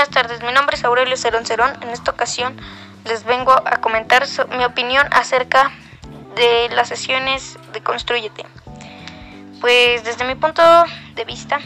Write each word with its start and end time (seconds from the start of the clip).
Buenas 0.00 0.14
tardes, 0.14 0.42
mi 0.42 0.50
nombre 0.50 0.76
es 0.76 0.84
Aurelio 0.84 1.14
Cerón 1.14 1.44
Cerón. 1.44 1.76
En 1.82 1.90
esta 1.90 2.10
ocasión 2.10 2.58
les 3.04 3.24
vengo 3.24 3.52
a 3.52 3.82
comentar 3.82 4.24
mi 4.56 4.64
opinión 4.64 5.06
acerca 5.10 5.72
de 6.36 6.70
las 6.70 6.88
sesiones 6.88 7.58
de 7.74 7.82
Construyete. 7.82 8.46
Pues 9.60 10.02
desde 10.02 10.24
mi 10.24 10.36
punto 10.36 10.62
de 11.14 11.24
vista, 11.26 11.60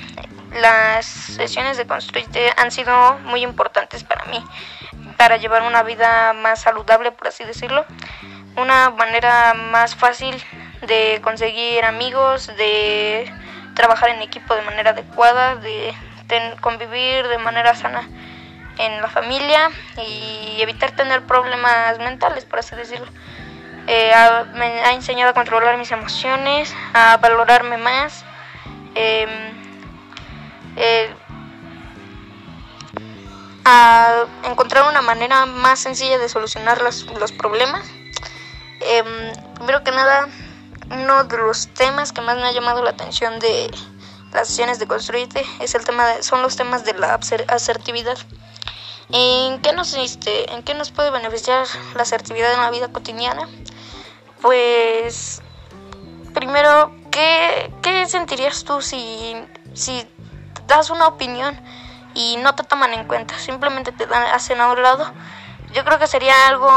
las 0.61 1.07
sesiones 1.07 1.77
de 1.77 1.87
Construyete 1.87 2.53
han 2.57 2.73
sido 2.73 3.21
muy 3.21 3.45
importantes 3.45 4.03
para 4.03 4.25
mí, 4.25 4.45
para 5.17 5.37
llevar 5.37 5.63
una 5.63 5.85
vida 5.85 6.33
más 6.33 6.61
saludable, 6.61 7.13
por 7.13 7.29
así 7.29 7.45
decirlo, 7.45 7.87
una 8.57 8.91
manera 8.91 9.55
más 9.55 9.95
fácil 9.95 10.35
de 10.85 11.21
conseguir 11.23 11.85
amigos, 11.85 12.49
de 12.49 13.33
trabajar 13.77 14.09
en 14.09 14.23
equipo 14.23 14.57
de 14.57 14.63
manera 14.63 14.91
adecuada, 14.91 15.55
de 15.55 15.95
convivir 16.61 17.29
de 17.29 17.39
manera 17.39 17.77
sana 17.77 18.09
en 18.79 19.01
la 19.01 19.09
familia 19.09 19.71
y 19.97 20.61
evitar 20.61 20.93
tener 20.97 21.23
problemas 21.23 21.99
mentales, 21.99 22.45
por 22.45 22.59
así 22.59 22.75
decirlo. 22.77 23.07
Eh, 23.87 24.13
me 24.55 24.81
ha 24.83 24.93
enseñado 24.93 25.31
a 25.31 25.35
controlar 25.35 25.77
mis 25.77 25.93
emociones, 25.93 26.75
a 26.95 27.19
valorarme 27.19 27.77
más, 27.77 28.25
em, 28.95 29.29
eh, 30.77 31.15
a 33.65 34.25
encontrar 34.45 34.89
una 34.89 35.03
manera 35.03 35.47
más 35.47 35.81
sencilla 35.81 36.19
de 36.19 36.29
solucionar 36.29 36.81
los, 36.83 37.05
los 37.19 37.33
problemas. 37.33 37.87
Em, 38.81 39.33
primero 39.55 39.83
que 39.85 39.91
nada, 39.91 40.29
uno 40.91 41.25
de 41.25 41.39
los 41.39 41.69
temas 41.69 42.13
que 42.13 42.21
más 42.21 42.37
me 42.37 42.45
ha 42.45 42.53
llamado 42.53 42.83
la 42.83 42.91
atención 42.91 43.39
de 43.39 43.71
las 44.33 44.49
sesiones 44.49 44.79
de 44.79 44.87
Construite 44.87 45.47
es 45.61 45.75
el 45.75 45.85
tema 45.85 46.07
de, 46.07 46.23
son 46.23 46.43
los 46.43 46.57
temas 46.57 46.85
de 46.85 46.95
la 46.95 47.19
asertividad. 47.49 48.19
¿En 49.11 49.61
qué 49.61 49.73
nos 49.73 49.95
este, 49.95 50.53
en 50.53 50.63
qué 50.63 50.75
nos 50.75 50.91
puede 50.91 51.11
beneficiar 51.11 51.67
la 51.95 52.03
asertividad 52.03 52.53
en 52.53 52.61
la 52.61 52.71
vida 52.71 52.89
cotidiana? 52.89 53.49
Pues 54.41 55.43
primero, 56.33 56.95
¿qué, 57.11 57.73
qué 57.83 58.07
sentirías 58.07 58.65
tú 58.65 58.81
si, 58.83 59.37
si 59.75 60.07
das 60.67 60.91
una 60.91 61.07
opinión 61.07 61.59
y 62.15 62.37
no 62.39 62.55
te 62.55 62.65
toman 62.65 62.95
en 62.95 63.07
cuenta? 63.07 63.39
Simplemente 63.39 63.93
te 63.93 64.07
dan, 64.07 64.25
hacen 64.25 64.61
a 64.61 64.73
un 64.73 64.83
lado. 64.83 65.13
Yo 65.73 65.85
creo 65.85 65.99
que 65.99 66.07
sería 66.07 66.49
algo 66.49 66.71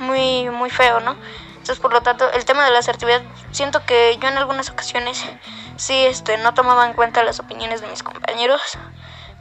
muy, 0.00 0.50
muy 0.50 0.70
feo, 0.70 1.00
¿no? 1.00 1.16
Entonces, 1.64 1.80
por 1.80 1.92
lo 1.92 2.02
tanto, 2.02 2.30
el 2.32 2.44
tema 2.44 2.64
de 2.66 2.72
la 2.72 2.80
asertividad, 2.80 3.22
siento 3.50 3.86
que 3.86 4.18
yo 4.20 4.28
en 4.28 4.36
algunas 4.36 4.68
ocasiones 4.68 5.24
sí 5.76 5.94
este, 6.04 6.36
no 6.36 6.52
tomaba 6.52 6.86
en 6.86 6.92
cuenta 6.92 7.22
las 7.24 7.40
opiniones 7.40 7.80
de 7.80 7.86
mis 7.86 8.02
compañeros. 8.02 8.60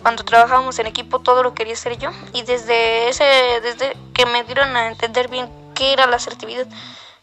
Cuando 0.03 0.23
trabajábamos 0.23 0.77
en 0.79 0.85
equipo 0.85 1.19
todo 1.19 1.41
lo 1.43 1.53
quería 1.53 1.73
hacer 1.73 1.97
yo 1.97 2.11
y 2.33 2.43
desde 2.43 3.09
ese 3.09 3.23
desde 3.61 3.97
que 4.13 4.25
me 4.25 4.43
dieron 4.43 4.75
a 4.75 4.89
entender 4.89 5.29
bien 5.29 5.49
qué 5.73 5.93
era 5.93 6.05
la 6.07 6.17
asertividad, 6.17 6.67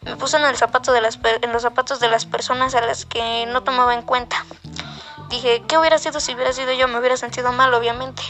me 0.01 0.15
puse 0.17 0.37
en 0.37 0.43
el 0.43 0.57
zapato 0.57 0.91
de 0.91 0.99
las 0.99 1.19
en 1.23 1.53
los 1.53 1.61
zapatos 1.61 1.99
de 1.99 2.09
las 2.09 2.25
personas 2.25 2.73
a 2.73 2.81
las 2.81 3.05
que 3.05 3.45
no 3.45 3.61
tomaba 3.61 3.93
en 3.93 4.01
cuenta. 4.01 4.43
Dije, 5.29 5.63
¿qué 5.67 5.77
hubiera 5.77 5.97
sido 5.99 6.19
si 6.19 6.33
hubiera 6.33 6.51
sido 6.51 6.73
yo? 6.73 6.87
Me 6.87 6.99
hubiera 6.99 7.15
sentido 7.15 7.53
mal, 7.53 7.73
obviamente. 7.73 8.21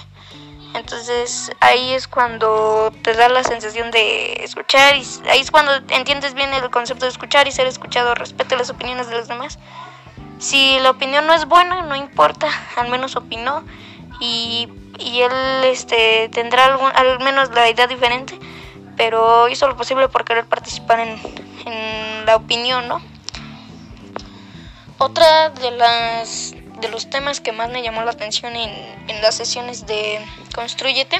Entonces 0.74 1.52
ahí 1.60 1.94
es 1.94 2.08
cuando 2.08 2.94
te 3.04 3.14
da 3.14 3.30
la 3.30 3.44
sensación 3.44 3.90
de 3.90 4.44
escuchar 4.44 4.96
y 4.96 5.06
ahí 5.30 5.40
es 5.40 5.52
cuando 5.52 5.74
entiendes 5.90 6.34
bien 6.34 6.54
el 6.54 6.70
concepto 6.70 7.06
de 7.06 7.12
escuchar 7.12 7.48
y 7.48 7.52
ser 7.52 7.68
escuchado, 7.68 8.16
respete 8.16 8.56
las 8.56 8.70
opiniones 8.70 9.08
de 9.08 9.18
los 9.18 9.28
demás. 9.28 9.60
Si 10.40 10.80
la 10.80 10.90
opinión 10.90 11.28
no 11.28 11.34
es 11.34 11.46
buena, 11.46 11.82
no 11.84 11.96
importa, 11.96 12.48
al 12.76 12.90
menos 12.90 13.16
opinó 13.16 13.64
y, 14.22 14.70
y 15.00 15.22
él 15.22 15.64
este, 15.66 16.30
tendrá 16.30 16.66
algún, 16.66 16.92
al 16.96 17.20
menos 17.20 17.50
la 17.52 17.70
idea 17.70 17.88
diferente, 17.88 18.40
pero 18.96 19.50
hizo 19.50 19.68
lo 19.68 19.76
posible 19.76 20.08
por 20.08 20.24
querer 20.24 20.46
participar 20.46 21.00
en, 21.02 21.42
la 22.26 22.36
opinión, 22.36 22.88
¿no? 22.88 23.02
Otra 25.00 25.50
de 25.50 25.72
las 25.72 26.54
de 26.80 26.88
los 26.88 27.10
temas 27.10 27.42
que 27.42 27.52
más 27.52 27.70
me 27.70 27.82
llamó 27.82 28.04
la 28.04 28.12
atención 28.12 28.56
en, 28.56 28.70
en 29.08 29.22
las 29.22 29.36
sesiones 29.36 29.88
de 29.88 30.20
Construyete 30.54 31.20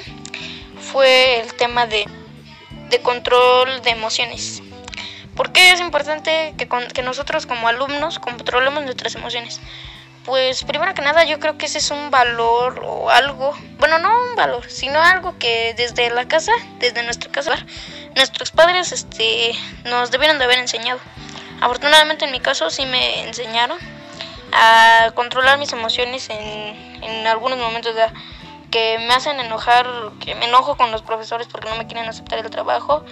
fue 0.80 1.40
el 1.40 1.54
tema 1.56 1.88
de, 1.88 2.06
de 2.90 3.02
control 3.02 3.82
de 3.82 3.90
emociones. 3.90 4.62
¿Por 5.36 5.52
qué 5.52 5.72
es 5.72 5.80
importante 5.80 6.54
que, 6.58 6.68
que 6.94 7.02
nosotros 7.02 7.48
como 7.48 7.68
alumnos 7.68 8.20
controlemos 8.20 8.84
nuestras 8.84 9.16
emociones? 9.16 9.60
Pues 10.26 10.64
primero 10.64 10.94
que 10.94 11.02
nada 11.02 11.24
yo 11.24 11.40
creo 11.40 11.58
que 11.58 11.66
ese 11.66 11.80
es 11.80 11.90
un 11.90 12.12
valor 12.12 12.82
o 12.86 13.10
algo, 13.10 13.58
bueno 13.80 13.98
no 13.98 14.10
un 14.30 14.36
valor, 14.36 14.70
sino 14.70 15.02
algo 15.02 15.40
que 15.40 15.74
desde 15.76 16.12
la 16.12 16.28
casa, 16.28 16.52
desde 16.78 17.02
nuestra 17.02 17.32
casa, 17.32 17.56
nuestros 18.16 18.52
padres 18.52 18.92
este, 18.92 19.54
nos 19.86 20.12
debieron 20.12 20.38
de 20.38 20.46
haber 20.46 20.60
enseñado. 20.60 21.00
Afortunadamente 21.60 22.26
en 22.26 22.32
mi 22.32 22.40
caso 22.40 22.70
sí 22.70 22.86
me 22.86 23.24
enseñaron 23.28 23.80
a 24.54 25.12
controlar 25.16 25.58
mis 25.58 25.74
emociones 25.74 26.30
en, 26.30 26.40
en 27.04 27.26
algunos 27.26 27.58
momentos 27.58 27.96
que 28.70 29.00
me 29.00 29.14
hacen 29.16 29.40
enojar, 29.40 29.88
que 30.20 30.36
me 30.36 30.46
enojo 30.46 30.78
con 30.78 30.92
los 30.92 31.02
profesores 31.02 31.48
porque 31.48 31.70
no 31.70 31.78
me 31.78 31.88
quieren 31.88 32.08
aceptar 32.08 32.38
el 32.38 32.50
trabajo. 32.52 33.04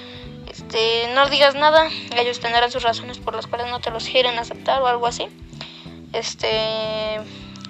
Este, 0.48 1.09
no 1.14 1.28
digas 1.28 1.56
nada, 1.56 1.90
ellos 2.16 2.40
tendrán 2.40 2.72
sus 2.72 2.84
razones 2.84 3.18
por 3.18 3.36
las 3.36 3.48
cuales 3.48 3.68
no 3.68 3.80
te 3.80 3.90
los 3.90 4.06
quieren 4.06 4.38
aceptar 4.38 4.81
o 4.81 4.88
algo 4.88 5.08
así. 5.08 5.28
Este, 6.14 7.20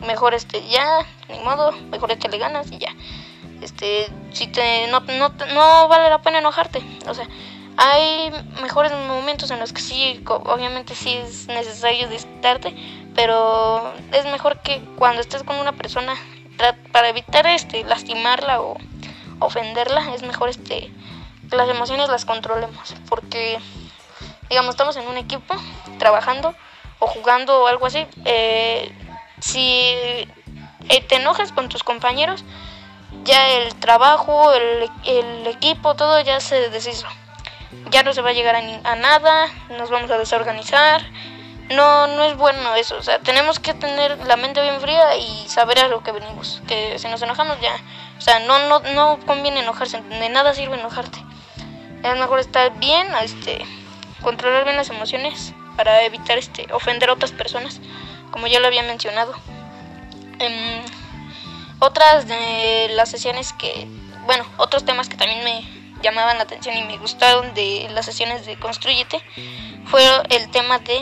mejor 0.05 0.33
este 0.33 0.67
ya, 0.67 1.05
ni 1.27 1.39
modo, 1.39 1.71
mejor 1.71 2.15
te 2.15 2.29
le 2.29 2.37
ganas 2.37 2.71
y 2.71 2.77
ya. 2.77 2.93
Este, 3.61 4.09
si 4.31 4.47
te 4.47 4.87
no, 4.87 5.01
no, 5.01 5.29
no 5.53 5.87
vale 5.87 6.09
la 6.09 6.21
pena 6.21 6.39
enojarte, 6.39 6.81
o 7.07 7.13
sea, 7.13 7.27
hay 7.75 8.31
mejores 8.61 8.91
momentos 8.91 9.51
en 9.51 9.59
los 9.59 9.73
que 9.73 9.81
sí, 9.81 10.23
obviamente 10.25 10.95
sí 10.95 11.13
es 11.13 11.47
necesario 11.47 12.07
disfrutarte, 12.07 12.75
pero 13.15 13.93
es 14.11 14.25
mejor 14.25 14.59
que 14.59 14.81
cuando 14.97 15.21
estés 15.21 15.43
con 15.43 15.57
una 15.57 15.73
persona, 15.73 16.15
para 16.91 17.09
evitar 17.09 17.47
este 17.47 17.83
lastimarla 17.83 18.61
o 18.61 18.77
ofenderla, 19.39 20.13
es 20.13 20.23
mejor 20.23 20.49
este 20.49 20.91
las 21.51 21.69
emociones 21.69 22.09
las 22.09 22.25
controlemos, 22.25 22.93
porque 23.09 23.59
digamos 24.49 24.71
estamos 24.71 24.95
en 24.97 25.07
un 25.07 25.17
equipo 25.17 25.55
trabajando 25.97 26.53
o 26.99 27.07
jugando 27.07 27.63
o 27.63 27.67
algo 27.67 27.85
así, 27.85 28.05
eh, 28.25 28.93
si 29.39 29.93
eh, 30.89 31.01
te 31.07 31.15
enojas 31.15 31.51
con 31.51 31.69
tus 31.69 31.83
compañeros, 31.83 32.43
ya 33.23 33.49
el 33.49 33.75
trabajo, 33.75 34.53
el, 34.53 34.89
el 35.05 35.47
equipo, 35.47 35.95
todo 35.95 36.21
ya 36.21 36.39
se 36.39 36.69
deshizo 36.69 37.07
ya 37.91 38.03
no 38.03 38.13
se 38.13 38.21
va 38.21 38.29
a 38.29 38.33
llegar 38.33 38.55
a, 38.55 38.95
nada, 38.95 39.47
nos 39.77 39.89
vamos 39.89 40.09
a 40.11 40.17
desorganizar. 40.17 41.01
No, 41.69 42.07
no 42.07 42.23
es 42.23 42.35
bueno 42.35 42.73
eso, 42.75 42.97
o 42.97 43.03
sea, 43.03 43.19
tenemos 43.19 43.59
que 43.59 43.75
tener 43.75 44.17
la 44.25 44.37
mente 44.37 44.59
bien 44.59 44.81
fría 44.81 45.15
y 45.17 45.47
saber 45.47 45.77
a 45.77 45.87
lo 45.87 46.01
que 46.01 46.11
venimos, 46.11 46.63
que 46.67 46.97
si 46.97 47.07
nos 47.09 47.21
enojamos 47.21 47.61
ya, 47.61 47.75
o 48.17 48.21
sea, 48.21 48.39
no, 48.39 48.57
no, 48.67 48.79
no 48.79 49.19
conviene 49.27 49.59
enojarse, 49.59 50.01
de 50.01 50.29
nada 50.29 50.55
sirve 50.55 50.79
enojarte. 50.79 51.19
Es 52.03 52.17
mejor 52.17 52.39
estar 52.39 52.71
bien, 52.79 53.07
este, 53.21 53.63
controlar 54.23 54.63
bien 54.63 54.77
las 54.77 54.89
emociones 54.89 55.53
para 55.79 56.03
evitar 56.03 56.37
este, 56.37 56.67
ofender 56.73 57.07
a 57.09 57.13
otras 57.13 57.31
personas, 57.31 57.79
como 58.31 58.47
ya 58.47 58.59
lo 58.59 58.67
había 58.67 58.83
mencionado. 58.83 59.33
Em, 60.39 60.83
otras 61.79 62.27
de 62.27 62.89
las 62.91 63.09
sesiones 63.09 63.53
que, 63.53 63.87
bueno, 64.25 64.45
otros 64.57 64.83
temas 64.83 65.07
que 65.07 65.15
también 65.15 65.41
me, 65.45 65.79
llamaban 66.01 66.37
la 66.37 66.43
atención 66.43 66.75
y 66.75 66.83
me 66.83 66.97
gustaron 66.97 67.53
de 67.53 67.87
las 67.91 68.05
sesiones 68.05 68.45
de 68.45 68.57
Construyete 68.57 69.21
fue 69.85 70.03
el 70.29 70.49
tema 70.51 70.79
de 70.79 71.01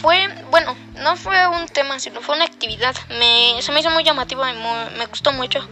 fue 0.00 0.28
bueno 0.50 0.76
no 0.96 1.16
fue 1.16 1.46
un 1.48 1.66
tema 1.68 1.98
sino 1.98 2.20
fue 2.20 2.36
una 2.36 2.44
actividad. 2.44 2.94
Me 3.18 3.60
se 3.62 3.72
me 3.72 3.80
hizo 3.80 3.90
muy 3.90 4.04
llamativo 4.04 4.46
y 4.46 4.52
me 4.98 5.06
gustó 5.06 5.32
mucho. 5.32 5.66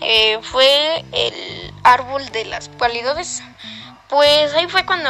Eh, 0.00 0.38
fue 0.42 1.04
el 1.12 1.72
árbol 1.84 2.24
de 2.30 2.44
las 2.44 2.68
cualidades. 2.68 3.42
Pues 4.08 4.52
ahí 4.54 4.66
fue 4.68 4.84
cuando 4.84 5.08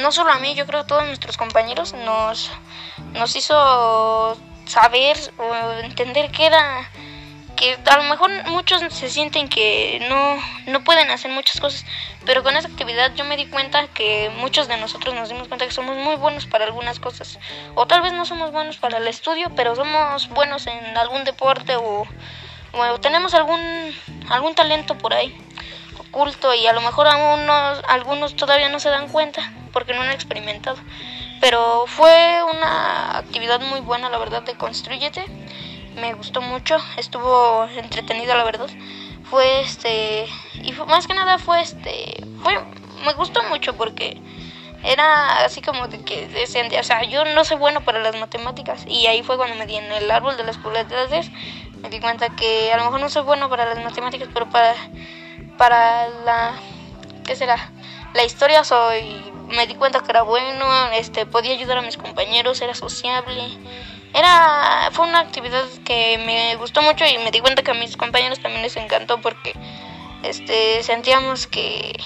no 0.00 0.12
solo 0.12 0.32
a 0.32 0.38
mí 0.38 0.54
yo 0.54 0.66
creo 0.66 0.80
a 0.80 0.86
todos 0.86 1.04
nuestros 1.06 1.36
compañeros 1.36 1.92
nos 1.92 2.50
nos 3.12 3.36
hizo 3.36 4.36
saber 4.66 5.16
o 5.38 5.54
entender 5.82 6.30
que 6.30 6.46
era 6.46 6.88
que 7.56 7.78
a 7.86 7.96
lo 7.98 8.04
mejor 8.04 8.30
muchos 8.46 8.82
se 8.92 9.08
sienten 9.08 9.48
que 9.48 10.04
no, 10.08 10.36
no 10.72 10.82
pueden 10.82 11.10
hacer 11.10 11.30
muchas 11.30 11.60
cosas, 11.60 11.84
pero 12.24 12.42
con 12.42 12.56
esa 12.56 12.66
actividad 12.66 13.14
yo 13.14 13.24
me 13.24 13.36
di 13.36 13.46
cuenta 13.46 13.86
que 13.88 14.32
muchos 14.36 14.66
de 14.66 14.78
nosotros 14.78 15.14
nos 15.14 15.28
dimos 15.28 15.46
cuenta 15.46 15.66
que 15.66 15.72
somos 15.72 15.96
muy 15.96 16.16
buenos 16.16 16.46
para 16.46 16.64
algunas 16.64 16.98
cosas, 16.98 17.38
o 17.76 17.86
tal 17.86 18.02
vez 18.02 18.14
no 18.14 18.24
somos 18.24 18.50
buenos 18.50 18.78
para 18.78 18.98
el 18.98 19.06
estudio, 19.06 19.52
pero 19.54 19.76
somos 19.76 20.28
buenos 20.30 20.66
en 20.66 20.96
algún 20.96 21.22
deporte 21.22 21.76
o, 21.76 22.04
o 22.72 23.00
tenemos 23.00 23.32
algún, 23.34 23.60
algún 24.28 24.54
talento 24.56 24.98
por 24.98 25.14
ahí 25.14 25.32
oculto 25.98 26.52
y 26.54 26.66
a 26.66 26.72
lo 26.72 26.80
mejor 26.80 27.06
algunos, 27.06 27.82
algunos 27.86 28.34
todavía 28.34 28.70
no 28.70 28.80
se 28.80 28.88
dan 28.88 29.08
cuenta 29.08 29.52
porque 29.72 29.94
no 29.94 30.02
han 30.02 30.10
experimentado. 30.10 30.78
Pero 31.40 31.84
fue 31.86 32.38
una 32.52 33.18
actividad 33.18 33.60
muy 33.60 33.80
buena, 33.80 34.08
la 34.08 34.18
verdad, 34.18 34.42
de 34.42 34.54
Construyete 34.54 35.24
me 35.94 36.14
gustó 36.14 36.40
mucho, 36.40 36.76
estuvo 36.96 37.64
entretenido 37.76 38.34
la 38.34 38.44
verdad. 38.44 38.68
Fue 39.24 39.60
este 39.60 40.26
y 40.54 40.72
más 40.72 41.06
que 41.06 41.14
nada 41.14 41.38
fue 41.38 41.60
este 41.60 42.22
fue 42.42 42.58
me 43.04 43.12
gustó 43.14 43.42
mucho 43.44 43.74
porque 43.74 44.20
era 44.84 45.44
así 45.44 45.62
como 45.62 45.86
de 45.86 46.02
que 46.02 46.26
decían, 46.28 46.68
o 46.78 46.82
sea, 46.82 47.04
yo 47.04 47.24
no 47.24 47.44
soy 47.44 47.56
bueno 47.56 47.82
para 47.82 48.00
las 48.00 48.18
matemáticas 48.18 48.84
y 48.86 49.06
ahí 49.06 49.22
fue 49.22 49.36
cuando 49.36 49.56
me 49.56 49.66
di 49.66 49.76
en 49.76 49.90
el 49.92 50.10
árbol 50.10 50.36
de 50.36 50.44
las 50.44 50.58
probabilidades, 50.58 51.30
me 51.80 51.88
di 51.88 52.00
cuenta 52.00 52.30
que 52.30 52.72
a 52.72 52.78
lo 52.78 52.84
mejor 52.84 53.00
no 53.00 53.08
soy 53.08 53.22
bueno 53.22 53.48
para 53.48 53.66
las 53.66 53.82
matemáticas, 53.82 54.28
pero 54.34 54.50
para 54.50 54.74
para 55.56 56.08
la 56.24 56.54
¿qué 57.24 57.36
será? 57.36 57.70
La 58.14 58.24
historia 58.24 58.64
soy 58.64 59.22
me 59.52 59.66
di 59.66 59.74
cuenta 59.74 60.00
que 60.00 60.10
era 60.10 60.22
bueno, 60.22 60.66
este 60.92 61.26
podía 61.26 61.52
ayudar 61.52 61.78
a 61.78 61.82
mis 61.82 61.96
compañeros, 61.96 62.60
era 62.60 62.74
sociable. 62.74 63.58
Era 64.14 64.90
fue 64.92 65.06
una 65.06 65.20
actividad 65.20 65.64
que 65.84 66.18
me 66.18 66.56
gustó 66.56 66.82
mucho 66.82 67.04
y 67.06 67.18
me 67.18 67.30
di 67.30 67.40
cuenta 67.40 67.62
que 67.62 67.70
a 67.70 67.74
mis 67.74 67.96
compañeros 67.96 68.40
también 68.40 68.62
les 68.62 68.76
encantó 68.76 69.20
porque 69.20 69.54
este 70.22 70.82
sentíamos 70.82 71.46
que 71.46 71.98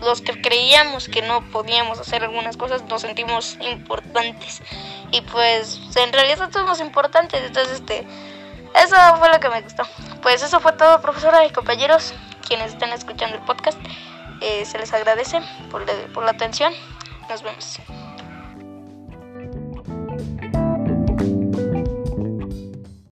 los 0.00 0.20
que 0.20 0.40
creíamos 0.40 1.08
que 1.08 1.22
no 1.22 1.42
podíamos 1.50 1.98
hacer 1.98 2.22
algunas 2.22 2.56
cosas 2.56 2.84
nos 2.84 3.02
sentimos 3.02 3.58
importantes. 3.60 4.62
Y 5.10 5.20
pues 5.22 5.80
en 5.96 6.12
realidad 6.12 6.50
somos 6.52 6.80
importantes 6.80 7.42
entonces 7.44 7.80
este 7.80 8.06
eso 8.74 8.96
fue 9.18 9.30
lo 9.30 9.40
que 9.40 9.48
me 9.48 9.62
gustó. 9.62 9.84
Pues 10.22 10.42
eso 10.42 10.60
fue 10.60 10.72
todo 10.72 11.00
profesora 11.00 11.44
y 11.46 11.50
compañeros 11.50 12.14
quienes 12.46 12.72
están 12.72 12.92
escuchando 12.92 13.36
el 13.36 13.42
podcast 13.42 13.78
eh, 14.40 14.64
se 14.64 14.78
les 14.78 14.92
agradece 14.92 15.40
por, 15.70 15.84
por 16.12 16.24
la 16.24 16.32
atención. 16.32 16.72
Nos 17.28 17.42
vemos 17.42 17.80